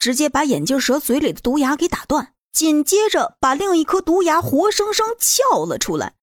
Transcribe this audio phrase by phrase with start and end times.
[0.00, 6.14] 直接把眼镜蛇嘴里的毒牙给打断，紧接着把另一颗毒牙活生生撬了出来。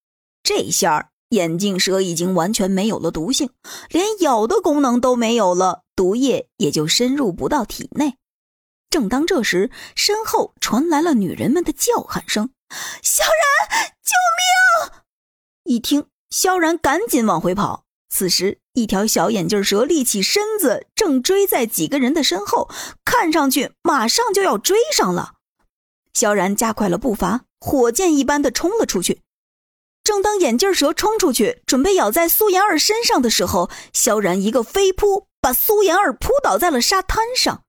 [0.41, 3.51] 这下眼镜蛇已经完全没有了毒性，
[3.89, 8.17] 连咬的功能都没有了，毒液也就深入不到体内。
[8.89, 12.49] 正当这时，身后传来了女人们的叫喊声
[13.03, 13.23] ：“萧
[13.69, 14.13] 然，救
[14.89, 15.01] 命！”
[15.65, 17.83] 一听，萧然赶紧往回跑。
[18.09, 22.69] 此时，一条小眼镜蛇立起身子，正追在几个人的身后，
[23.03, 25.33] 看上去马上就要追上了。
[26.13, 29.21] 萧然加快了步伐，火箭一般的冲了出去。
[30.03, 37.63] 正当眼镜蛇冲出去，准备咬在苏妍儿身上的时候，萧然一个飞扑，把苏妍儿扑倒在了沙滩上。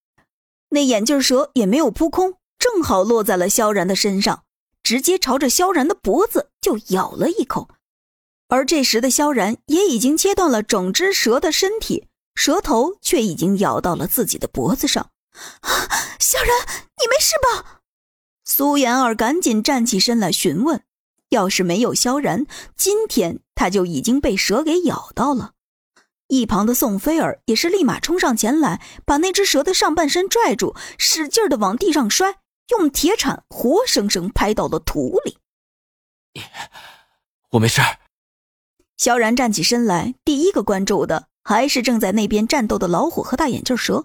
[0.71, 4.45] 那眼镜蛇也没有扑空，正好落在了萧然的身上，
[4.85, 7.69] 直接朝着萧然的脖子就咬了一口。
[8.49, 15.11] 而这时的萧然也已经切断了整只蛇的身体，蛇头却已经咬到了自己的脖子上。
[16.19, 16.49] 萧然，
[16.99, 17.83] 你没事吧？
[18.45, 20.83] 苏妍儿赶紧站起身来询问。
[21.29, 25.53] 要是没有萧然，今天他就已经被蛇给咬到了。
[26.29, 32.37] 一旁的宋菲儿也是立马冲上前来，把那只蛇的上半身拽住，使劲的往地上摔，
[32.71, 35.37] 用铁铲活生生拍到了土里。
[37.51, 37.83] 我没事。
[38.99, 44.05] 萧然站起身来，第一个关注的还是正在那边战斗的老虎和大眼镜蛇。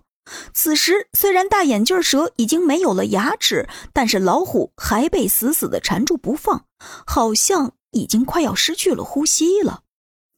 [0.54, 6.66] 此时，虽然大眼镜蛇已经没有了牙齿，但是老虎还被死死的缠住不放，
[7.06, 9.82] 好像已经快要失去了呼吸了。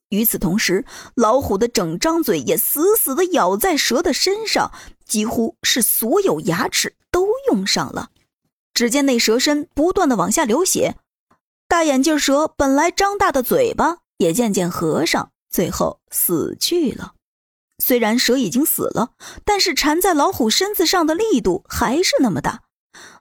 [0.10, 4.72] 与此同时，老虎的整张嘴也死死的咬在蛇的身上，
[5.06, 8.10] 几乎是所有牙齿都用上了。
[8.74, 10.96] 只见那蛇身不断的往下流血，
[11.68, 13.98] 大眼镜蛇本来张大的嘴巴。
[14.18, 17.14] 也渐渐合上，最后死去了。
[17.84, 19.12] 虽然蛇已经死了，
[19.44, 22.62] 但是缠在老虎身子上的力度还是那么大。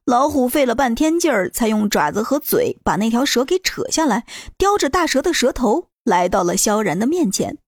[0.04, 4.24] 老虎费了半天劲儿，才用爪子和嘴把那条蛇给扯下来，
[4.56, 7.58] 叼着大蛇的蛇头来到了萧然的面前。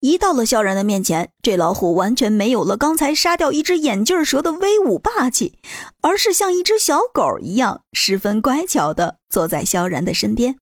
[0.00, 5.58] 一到了萧然的面前，这老虎完全没有了刚才杀掉一只眼镜蛇的威武霸气，
[6.02, 10.56] 而是像一只小狗一样，十分乖巧的坐在萧然的身边。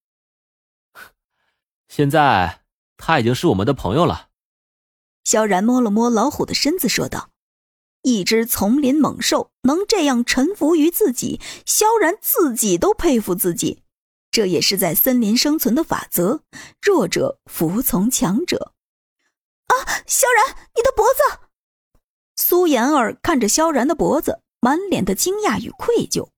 [1.88, 2.62] 现在
[2.96, 4.28] 他已经是我们的朋友了。
[5.24, 7.30] 萧然摸了摸老虎的身子，说道
[8.02, 13.82] ：“一只丛林猛兽能这样臣服于自己，萧然自己都佩服自己。
[14.30, 16.42] 这也是在森林生存的法则，
[16.80, 18.72] 弱者服从强者。”
[19.66, 19.74] 啊，
[20.06, 21.40] 萧然，你的脖子！
[22.36, 26.28] 苏妍儿看着萧然的脖子，满脸的惊讶与愧疚。